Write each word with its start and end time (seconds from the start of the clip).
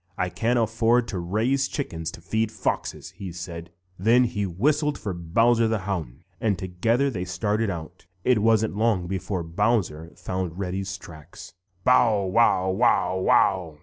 "I 0.17 0.29
can't 0.29 0.57
afford 0.57 1.07
to 1.09 1.19
raise 1.19 1.67
chickens 1.67 2.09
to 2.13 2.21
feed 2.21 2.51
foxes!" 2.51 3.13
said 3.33 3.67
he. 3.69 4.03
Then 4.03 4.23
he 4.23 4.47
whistled 4.47 4.97
for 4.97 5.13
Bowser 5.13 5.67
the 5.67 5.77
Hound, 5.85 6.23
and 6.39 6.57
together 6.57 7.11
they 7.11 7.23
started 7.23 7.69
out. 7.69 8.07
It 8.23 8.41
wasn't 8.41 8.75
long 8.75 9.05
before 9.05 9.43
Bowser 9.43 10.11
found 10.15 10.57
Reddy's 10.57 10.97
tracks. 10.97 11.53
"Bow, 11.83 12.23
wow, 12.25 12.71
wow, 12.71 13.19
wow!" 13.19 13.79